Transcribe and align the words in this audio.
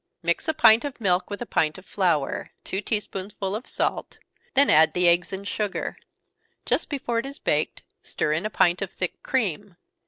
Mix 0.23 0.47
a 0.47 0.53
pint 0.55 0.83
of 0.83 0.99
milk 0.99 1.29
with 1.29 1.43
a 1.43 1.45
pint 1.45 1.77
of 1.77 1.85
flour, 1.85 2.49
two 2.63 2.81
tea 2.81 2.99
spoonsful 2.99 3.55
of 3.55 3.67
salt 3.67 4.17
then 4.55 4.67
add 4.67 4.93
the 4.93 5.07
eggs 5.07 5.31
and 5.31 5.47
sugar. 5.47 5.95
Just 6.65 6.89
before 6.89 7.19
it 7.19 7.25
is 7.27 7.37
baked, 7.37 7.83
stir 8.01 8.33
in 8.33 8.43
a 8.43 8.49
pint 8.49 8.81
of 8.81 8.91
thick 8.91 9.21
cream. 9.21 9.75